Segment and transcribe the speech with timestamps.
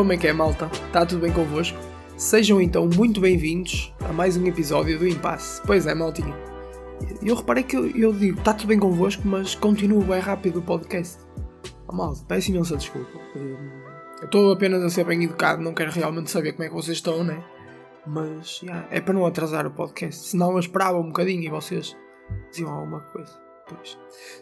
[0.00, 0.70] Como é que é, malta?
[0.86, 1.78] Está tudo bem convosco?
[2.16, 5.60] Sejam então muito bem-vindos a mais um episódio do Impasse.
[5.66, 6.34] Pois é, maltinho.
[7.22, 10.62] Eu reparei que eu, eu digo, está tudo bem convosco, mas continuo bem rápido o
[10.62, 11.18] podcast.
[11.86, 13.10] Oh, malta, peço imensa desculpa.
[13.34, 16.96] Eu estou apenas a ser bem educado, não quero realmente saber como é que vocês
[16.96, 17.44] estão, né?
[18.06, 20.28] Mas, yeah, é para não atrasar o podcast.
[20.28, 21.94] Senão eu esperava um bocadinho e vocês
[22.50, 23.38] diziam alguma coisa.
[23.68, 23.98] Pois.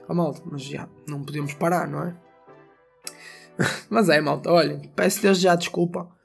[0.08, 2.27] Oh, malta, mas já, não podemos parar, não é?
[3.90, 6.16] mas é, malta, olhem, peço desde já desculpa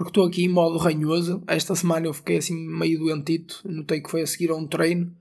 [0.00, 1.42] porque estou aqui em modo ranhoso.
[1.46, 5.14] Esta semana eu fiquei assim meio doentito, notei que foi a seguir a um treino,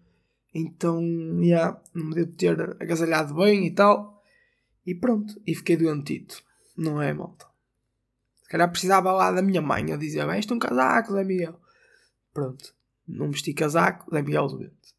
[0.56, 1.02] então,
[1.40, 4.24] já, yeah, não me devo ter agasalhado bem e tal,
[4.86, 6.42] e pronto, e fiquei doentito,
[6.78, 7.46] não é, malta?
[8.42, 11.60] Se calhar precisava lá da minha mãe a dizer: Veste um casaco, Zé Miguel.
[12.34, 12.74] Pronto,
[13.06, 14.96] não vesti casaco, Zé Miguel doente.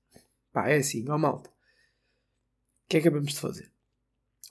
[0.52, 1.48] Pá, é assim, ó malta.
[1.48, 3.72] O que é que acabamos de fazer?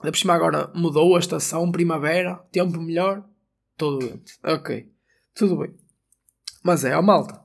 [0.02, 3.28] Da por cima agora mudou a estação, primavera, tempo melhor,
[3.78, 4.40] doente.
[4.44, 4.90] Ok.
[5.34, 5.74] Tudo bem.
[6.64, 7.42] Mas é, ó malta.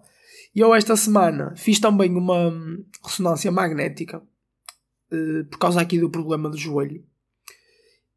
[0.55, 6.49] Eu esta semana fiz também uma hum, ressonância magnética uh, por causa aqui do problema
[6.49, 7.05] do joelho.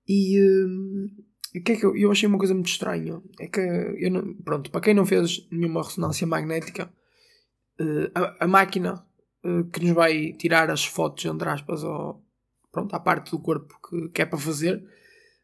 [0.08, 3.20] E uh, que é que eu, eu, achei uma coisa muito estranha?
[3.40, 6.94] É que eu não, pronto, para quem não fez nenhuma ressonância magnética,
[7.82, 9.04] uh, a, a, máquina
[9.72, 11.82] que nos vai tirar as fotos, entre aspas,
[12.72, 14.84] pronto, à parte do corpo que, que é para fazer,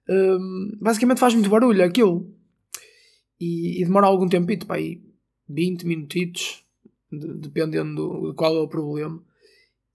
[0.09, 2.33] hum, basicamente faz muito barulho aquilo
[3.39, 5.01] e, e demora algum tempito, para aí
[5.49, 6.63] 20 minutitos,
[7.11, 9.21] de, dependendo de qual é o problema.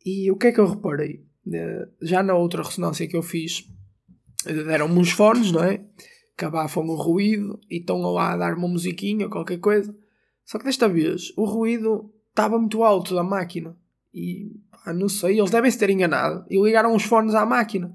[0.04, 1.24] E o que é que eu reparei?
[1.52, 3.68] Eh, já na outra ressonância que eu fiz,
[4.44, 5.84] deram-me uns fones, não é?
[6.36, 9.94] Que abafam o ruído e estão lá a dar uma musiquinha, qualquer coisa.
[10.44, 13.76] Só que desta vez o ruído estava muito alto da máquina.
[14.12, 14.50] E
[14.94, 16.44] não sei, eles devem se ter enganado.
[16.48, 17.94] E ligaram os fones à máquina.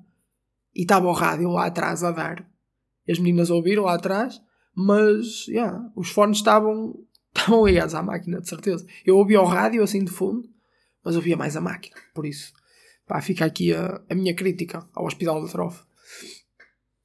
[0.75, 2.47] E estava o rádio lá atrás a dar.
[3.09, 4.41] As meninas ouviram lá atrás
[4.75, 8.85] mas, yeah, os fones estavam, estavam ligados à máquina, de certeza.
[9.06, 10.50] Eu ouvia o rádio assim de fundo,
[11.03, 11.96] mas ouvia mais a máquina.
[12.13, 12.53] Por isso,
[13.07, 15.85] pá, fica aqui a, a minha crítica ao Hospital da Trofa.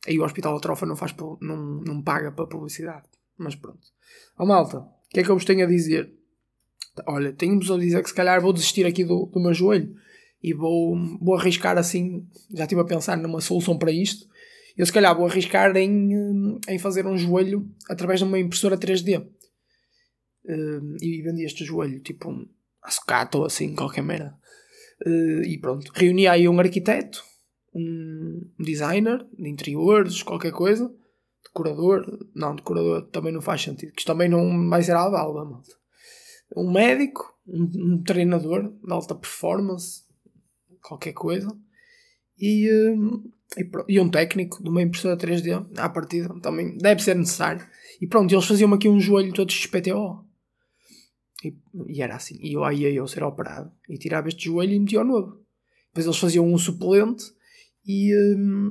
[0.06, 3.06] Aí o Hospital da Trofa não, faz, não, não paga para publicidade.
[3.36, 3.86] Mas pronto.
[4.38, 6.12] Ó oh, malta, o que é que eu vos tenho a dizer?
[7.06, 9.94] Olha, tenho-vos a dizer que se calhar vou desistir aqui do, do meu joelho
[10.42, 12.26] e vou, vou arriscar assim.
[12.52, 14.28] Já estive a pensar numa solução para isto
[14.78, 18.78] eu se calhar vou arriscar em, eh, em fazer um joelho através de uma impressora
[18.78, 19.18] 3D.
[19.18, 19.26] Uh,
[20.46, 22.48] eh, e vendi este joelho tipo um
[22.88, 24.38] sucata ou assim, qualquer merda.
[25.04, 27.24] Uh, e pronto, reuni aí um arquiteto,
[27.74, 30.88] um designer de interiores, qualquer coisa,
[31.44, 32.06] decorador.
[32.32, 35.72] Não, decorador também não faz sentido, que isto também não vai ser a balda, malta.
[36.56, 40.02] Um médico, um, um, treinador de alta performance,
[40.82, 41.48] qualquer coisa.
[42.38, 42.70] E.
[42.70, 47.66] Uh, e, e, um técnico de uma impressora 3D à partida também deve ser necessário.
[48.00, 50.24] E pronto, eles faziam aqui um joelho todo XPTO.
[51.42, 51.56] E,
[51.86, 52.38] e era assim.
[52.42, 53.72] E eu aí ia eu ser operado.
[53.88, 55.40] E tirava este joelho e metia o novo.
[55.88, 57.24] Depois eles faziam um suplente
[57.86, 58.70] e, um,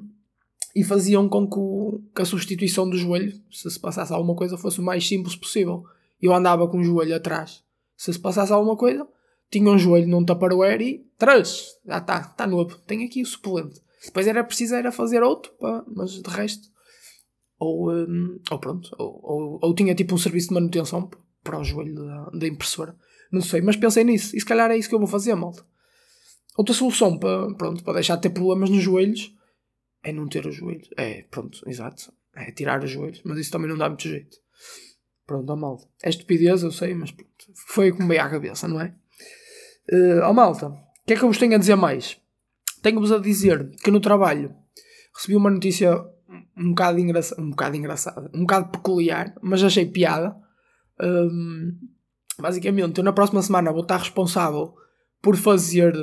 [0.75, 4.57] e faziam com que, o, que, a substituição do joelho, se se passasse alguma coisa,
[4.57, 5.83] fosse o mais simples possível.
[6.21, 7.63] Eu andava com o joelho atrás.
[7.97, 9.07] Se se passasse alguma coisa,
[9.49, 12.77] tinha um joelho num tupperware e traz, já está, está novo.
[12.79, 13.81] Tem aqui o suplente.
[14.05, 16.69] Depois era preciso era fazer outro, pá, mas de resto.
[17.59, 21.09] Ou, um, ou pronto, ou, ou, ou, tinha tipo um serviço de manutenção
[21.43, 22.95] para o joelho da, da impressora.
[23.31, 24.35] Não sei, mas pensei nisso.
[24.35, 25.65] E se calhar é isso que eu vou fazer, malta.
[26.55, 29.35] Outra solução para, pronto, para deixar de ter problemas nos joelhos
[30.03, 30.87] é não ter os joelhos.
[30.95, 32.13] É, pronto, exato.
[32.35, 33.21] É tirar os joelhos.
[33.23, 34.37] Mas isso também não dá muito jeito.
[35.27, 35.85] Pronto, ó malta.
[36.01, 37.31] É estupidez, eu sei, mas pronto.
[37.67, 38.95] Foi como veio à cabeça, não é?
[39.91, 42.17] Uh, ó malta, o que é que eu vos tenho a dizer mais?
[42.81, 44.55] Tenho-vos a dizer que no trabalho
[45.13, 45.93] recebi uma notícia
[46.57, 50.35] um bocado, engraça um bocado engraçada, um bocado peculiar, mas achei piada.
[51.01, 51.77] Um,
[52.39, 54.73] basicamente, eu na próxima semana vou estar responsável
[55.21, 55.93] por fazer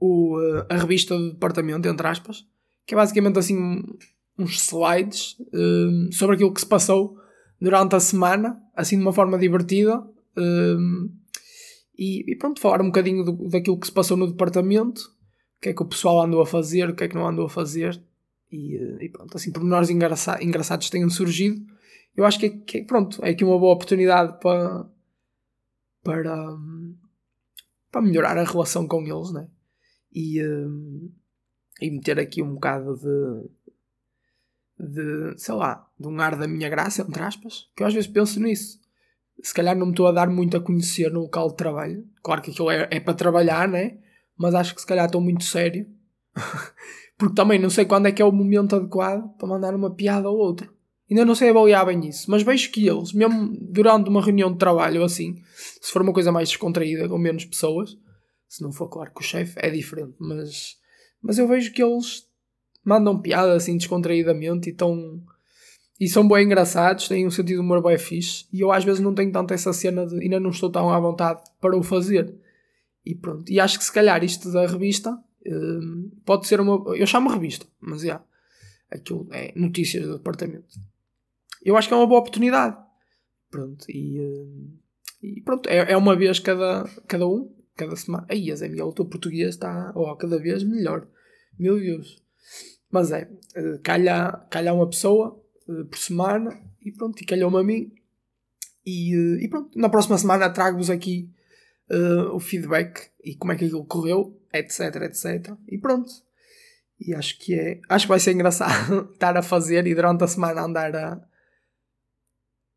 [0.00, 0.36] o,
[0.68, 2.44] a revista do departamento, entre aspas,
[2.86, 3.82] que é basicamente assim
[4.38, 7.16] uns slides um, sobre aquilo que se passou
[7.60, 10.02] durante a semana, assim de uma forma divertida.
[10.36, 11.10] Um,
[11.96, 15.02] e, e, pronto, falar um bocadinho do, daquilo que se passou no departamento
[15.56, 17.44] o que é que o pessoal andou a fazer, o que é que não andou
[17.44, 18.02] a fazer.
[18.50, 21.62] E, e pronto, assim, pormenores engraça engraçados tenham surgido.
[22.16, 24.88] Eu acho que, é, que é, pronto, é aqui uma boa oportunidade para,
[26.02, 26.56] para,
[27.92, 29.48] para melhorar a relação com eles, né?
[30.10, 31.12] E, um,
[31.78, 33.50] e meter aqui um bocado de,
[34.80, 38.08] de, sei lá, de um ar da minha graça, entre aspas, que eu às vezes
[38.08, 38.80] penso nisso.
[39.42, 42.06] Se calhar não me estou a dar muito a conhecer no local de trabalho.
[42.22, 43.98] Claro que aquilo é, é para trabalhar, né?
[44.40, 45.86] mas acho que se calhar estou muito sério.
[47.18, 50.30] Porque também não sei quando é que é o momento adequado para mandar uma piada
[50.30, 50.66] ou outra.
[51.10, 54.56] Ainda não sei avaliar bem isso, mas vejo que eles, mesmo durante uma reunião de
[54.56, 55.42] trabalho assim,
[55.82, 57.98] se for uma coisa mais descontraída, com menos pessoas,
[58.48, 60.76] se não for claro que o chefe é diferente, mas,
[61.20, 62.26] mas eu vejo que eles
[62.84, 65.22] mandam piada assim descontraídamente e estão.
[65.98, 68.46] E são bem engraçados, têm um sentido de humor bem fixe.
[68.52, 70.98] E eu às vezes não tenho tanto essa cena de ainda não estou tão à
[70.98, 72.34] vontade para o fazer.
[73.04, 73.50] E pronto.
[73.50, 76.96] E acho que se calhar isto da revista uh, pode ser uma.
[76.96, 78.02] Eu chamo revista, mas.
[78.02, 78.24] Yeah,
[78.90, 80.78] aquilo é notícias do departamento.
[81.62, 82.76] Eu acho que é uma boa oportunidade.
[83.50, 83.84] Pronto.
[83.88, 84.70] E, uh,
[85.22, 85.68] e pronto.
[85.68, 88.26] É, é uma vez cada, cada um, cada semana.
[88.28, 91.06] Aí, Zé Miguel, o teu português está oh, cada vez melhor.
[91.58, 92.19] Meu Deus.
[92.90, 97.62] Mas é, uh, calha, calha uma pessoa uh, por semana e pronto, e calhou-me a
[97.62, 97.92] mim.
[98.84, 101.30] E, uh, e pronto, na próxima semana trago-vos aqui
[102.32, 105.56] o feedback e como é que aquilo correu, etc, etc.
[105.66, 106.08] E pronto.
[107.00, 107.80] E acho que é.
[107.88, 111.20] Acho que vai ser engraçado estar a fazer e durante a semana andar a.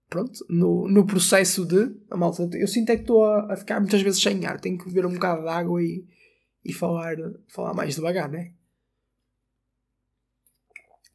[0.09, 1.95] Pronto, no, no processo de.
[2.09, 4.77] A malta, eu sinto é que estou a, a, ficar muitas vezes sem ar, tenho
[4.77, 6.05] que beber um bocado de água e,
[6.63, 7.15] e falar,
[7.49, 8.53] falar mais devagar, né?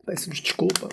[0.09, 0.89] Peço-vos desculpa.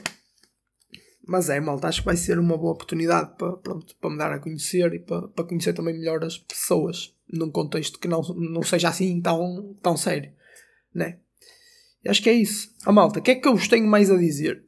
[1.26, 4.34] Mas é, malta, acho que vai ser uma boa oportunidade para, pronto, para me dar
[4.34, 8.62] a conhecer e para, para conhecer também melhor as pessoas num contexto que não, não
[8.62, 10.34] seja assim tão, tão sério,
[10.94, 11.20] né?
[12.04, 12.76] E acho que é isso.
[12.86, 14.66] A malta, o que é que eu vos tenho mais a dizer?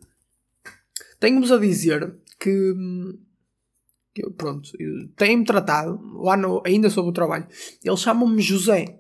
[1.20, 2.74] Tenho-vos a dizer que,
[4.16, 4.72] que pronto,
[5.18, 7.50] têm-me tratado, lá no, ainda sobre o trabalho,
[7.84, 8.98] eles chamam-me José.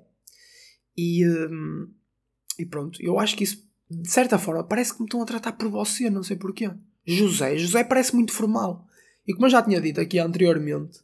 [0.95, 1.89] E, hum,
[2.59, 5.53] e pronto, eu acho que isso de certa forma, parece que me estão a tratar
[5.53, 6.69] por você, não sei porquê.
[7.05, 8.85] José, José parece muito formal.
[9.25, 10.99] E como eu já tinha dito aqui anteriormente,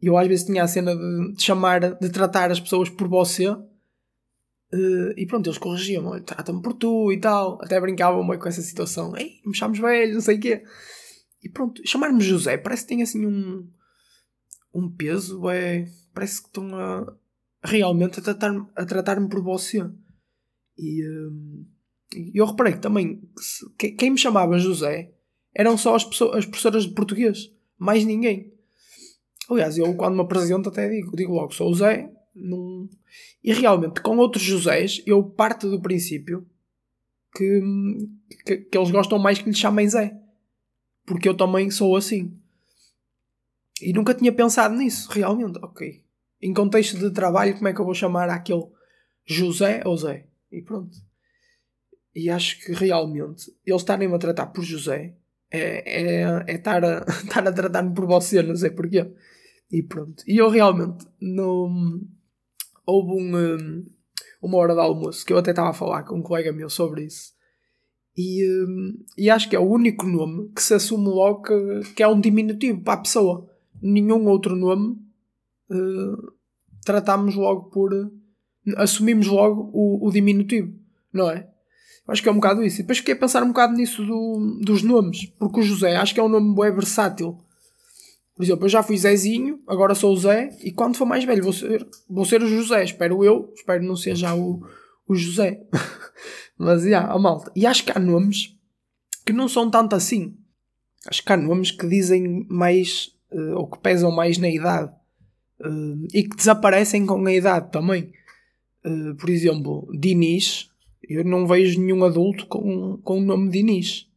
[0.00, 3.48] eu às vezes tinha a cena de, de chamar, de tratar as pessoas por você.
[3.48, 7.58] Uh, e pronto, eles corrigiam, trata-me por tu e tal.
[7.62, 9.16] Até brincavam com essa situação.
[9.16, 10.64] Ei, me chamas velho, não sei o quê.
[11.42, 13.68] E pronto, chamar-me José parece que tem assim um,
[14.74, 17.14] um peso, é, parece que estão a,
[17.62, 19.88] realmente a tratar-me tratar por você.
[20.78, 21.71] E, e
[22.34, 23.22] eu reparei que também
[23.78, 25.12] quem me chamava José
[25.54, 28.52] eram só as, pessoas, as professoras de português, mais ninguém.
[29.50, 32.10] Aliás, eu quando me apresento até digo, digo logo, sou o Zé.
[32.34, 32.88] Num...
[33.44, 36.46] E realmente, com outros Josés, eu parto do princípio
[37.34, 37.60] que,
[38.46, 40.16] que, que, eles gostam mais que lhe chamem Zé.
[41.04, 42.34] Porque eu também sou assim.
[43.80, 45.58] E nunca tinha pensado nisso, realmente.
[45.62, 46.02] Ok.
[46.40, 48.64] Em contexto de trabalho, como é que eu vou chamar aquele
[49.26, 50.26] José ou Zé?
[50.50, 50.96] E pronto.
[52.14, 55.14] E acho que realmente eles estarem-me a tratar por José
[55.50, 59.10] é, é, é estar, a, estar a tratar-me por você, não sei porquê.
[59.70, 60.22] E pronto.
[60.26, 62.00] E eu realmente no,
[62.86, 63.86] houve um, um,
[64.42, 67.04] uma hora de almoço que eu até estava a falar com um colega meu sobre
[67.04, 67.32] isso.
[68.16, 72.02] E, um, e acho que é o único nome que se assume logo que, que
[72.02, 73.48] é um diminutivo para a pessoa.
[73.80, 74.98] Nenhum outro nome
[75.70, 76.32] uh,
[76.84, 77.90] tratamos logo por.
[78.76, 80.72] Assumimos logo o, o diminutivo,
[81.12, 81.51] não é?
[82.06, 82.80] Acho que é um bocado isso.
[82.80, 86.12] E depois fiquei a pensar um bocado nisso do, dos nomes, porque o José acho
[86.12, 87.38] que é um nome bem versátil.
[88.34, 91.42] Por exemplo, eu já fui Zezinho, agora sou o Zé, e quando for mais velho
[91.42, 94.66] vou ser, vou ser o José, espero eu, espero não ser já o,
[95.06, 95.60] o José.
[96.58, 97.52] Mas, yeah, a malta.
[97.54, 98.56] E acho que há nomes
[99.26, 100.36] que não são tanto assim.
[101.06, 104.92] Acho que há nomes que dizem mais, uh, ou que pesam mais na idade.
[105.60, 108.12] Uh, e que desaparecem com a idade também.
[108.84, 110.71] Uh, por exemplo, Diniz,
[111.08, 114.08] eu não vejo nenhum adulto com, com o nome de Inês.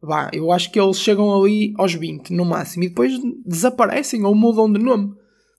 [0.00, 3.12] Vá, eu acho que eles chegam ali aos 20 no máximo e depois
[3.46, 5.14] desaparecem ou mudam de nome.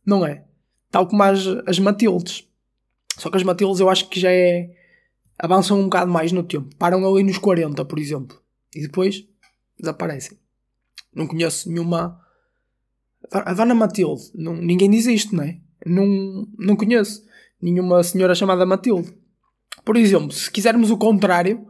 [0.06, 0.44] Não é?
[0.92, 2.48] Tal como as, as Matildes.
[3.18, 4.70] Só que as Matildes eu acho que já é.
[5.40, 6.76] avançam um bocado mais no tempo.
[6.78, 8.38] Param ali nos 40, por exemplo.
[8.76, 9.26] E depois
[9.80, 10.38] desaparecem.
[11.16, 12.20] Não conheço nenhuma.
[13.32, 14.30] A Dona Matilde.
[14.36, 15.58] Não, ninguém diz isto, não é?
[15.86, 17.26] Não, não conheço
[17.62, 19.14] nenhuma senhora chamada Matilde.
[19.84, 21.68] Por exemplo, se quisermos o contrário,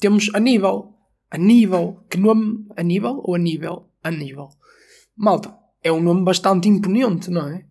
[0.00, 0.98] temos Aníbal.
[1.30, 2.04] Aníbal.
[2.08, 2.66] Que nome?
[2.76, 3.90] Aníbal ou Aníbal?
[4.02, 4.50] Aníbal.
[5.16, 7.64] Malta, é um nome bastante imponente, não é?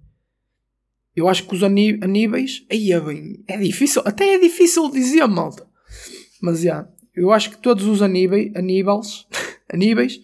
[1.16, 2.00] Eu acho que os aní.
[2.70, 3.44] Aí é bem.
[3.48, 4.02] É difícil.
[4.06, 5.68] Até é difícil dizer, malta.
[6.42, 6.88] Mas já.
[7.14, 8.52] Eu acho que todos os Aníbais.
[8.56, 9.28] Aníbals.
[9.72, 10.22] Aníbais.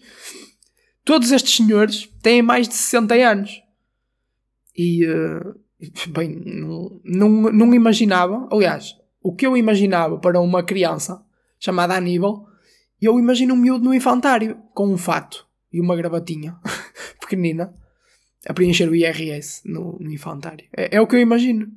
[1.04, 3.62] Todos estes senhores têm mais de 60 anos.
[4.76, 5.06] E.
[5.06, 5.67] Uh,
[6.08, 8.48] bem, não, não, não imaginava.
[8.50, 11.24] Aliás, o que eu imaginava para uma criança
[11.58, 12.46] chamada Aníbal,
[13.00, 16.56] eu imagino um miúdo no infantário, com um fato e uma gravatinha
[17.20, 17.74] pequenina
[18.46, 20.66] a preencher o IRS no, no infantário.
[20.76, 21.70] É, é, o que eu imagino.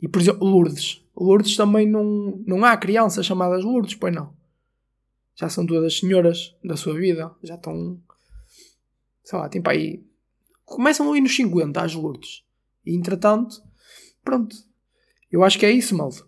[0.00, 1.04] E por exemplo, Lourdes.
[1.16, 4.32] Lourdes também não, não há crianças chamadas Lourdes, pois não.
[5.34, 8.00] já são todas senhoras da sua vida, já estão,
[9.24, 10.04] sei lá, tem para aí,
[10.64, 12.44] começam ali nos 50 às lourdes.
[12.88, 13.62] E entretanto,
[14.24, 14.56] pronto,
[15.30, 16.24] eu acho que é isso, malta.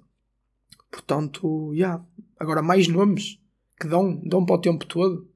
[0.91, 2.07] Portanto, já, yeah.
[2.39, 3.41] agora mais nomes
[3.81, 5.27] que dão, dão para o tempo todo.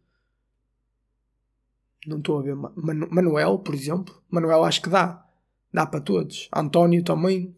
[2.07, 2.55] Não estou a ver.
[2.55, 4.23] Manu Manuel, por exemplo.
[4.29, 5.27] Manuel acho que dá.
[5.73, 6.51] Dá para todos.
[6.55, 7.57] António também.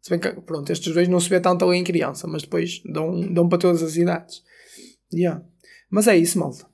[0.00, 2.82] Se bem que, pronto, estes dois não se vê tanto ali em criança, mas depois
[2.86, 4.42] dão, dão para todas as idades.
[5.12, 5.44] Yeah.
[5.90, 6.66] Mas é isso, malta.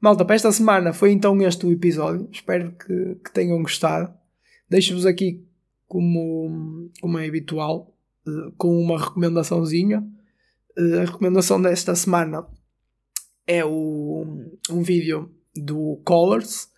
[0.00, 2.28] Malta, para esta semana foi então este o episódio.
[2.30, 4.14] Espero que, que tenham gostado.
[4.68, 5.44] Deixo-vos aqui,
[5.86, 7.94] como, como é habitual,
[8.26, 10.06] uh, com uma recomendaçãozinha.
[10.78, 12.46] Uh, a recomendação desta semana
[13.46, 14.26] é o,
[14.70, 16.68] um vídeo do Colors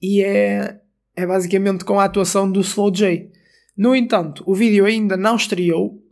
[0.00, 0.80] e é,
[1.16, 3.30] é basicamente com a atuação do Slow J.
[3.76, 6.02] No entanto, o vídeo ainda não estreou,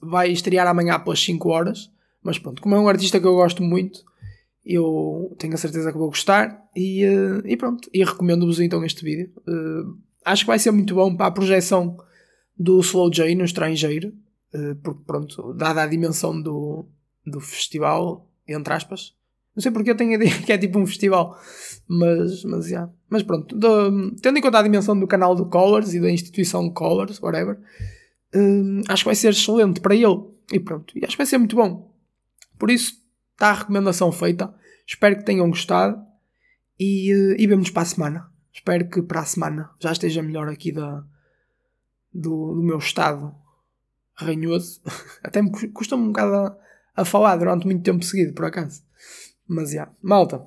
[0.00, 1.90] vai estrear amanhã pelas 5 horas,
[2.22, 4.04] mas pronto, como é um artista que eu gosto muito,
[4.64, 9.04] eu tenho a certeza que vou gostar e, uh, e pronto, e recomendo-vos então este
[9.04, 9.30] vídeo.
[10.26, 11.96] Acho que vai ser muito bom para a projeção
[12.58, 14.12] do Slow J no estrangeiro,
[14.52, 16.84] uh, porque pronto, dada a dimensão do,
[17.24, 19.14] do festival, entre aspas,
[19.56, 21.40] não sei porque eu tenho a ideia que é tipo um festival.
[21.88, 22.92] Mas, mas, yeah.
[23.08, 23.56] mas pronto.
[23.56, 27.58] Do, tendo em conta a dimensão do canal do Colors e da instituição Colors, whatever,
[28.34, 30.20] uh, acho que vai ser excelente para ele.
[30.52, 30.92] E pronto.
[30.96, 31.90] E acho que vai ser muito bom.
[32.58, 32.92] Por isso,
[33.32, 34.52] está a recomendação feita.
[34.86, 36.04] Espero que tenham gostado.
[36.78, 38.35] E, uh, e vemos para a semana.
[38.56, 41.04] Espero que para a semana já esteja melhor aqui da,
[42.12, 43.34] do, do meu estado
[44.14, 44.80] ranhoso.
[45.22, 46.56] Até me custa um bocado a,
[46.96, 48.82] a falar durante muito tempo seguido, por acaso.
[49.46, 50.42] Mas já, malta,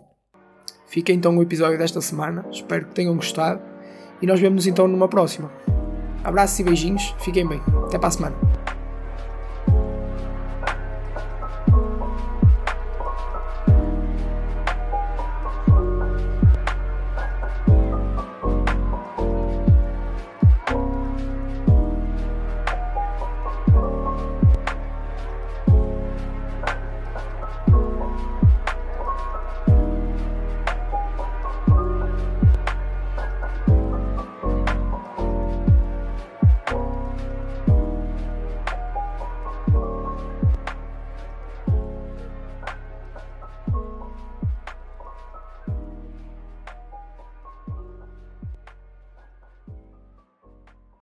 [0.88, 2.46] fica então o episódio desta semana.
[2.52, 3.62] Espero que tenham gostado
[4.20, 5.52] e nós vemos então numa próxima.
[6.24, 7.62] Abraços e beijinhos, fiquem bem.
[7.86, 8.59] Até para a semana.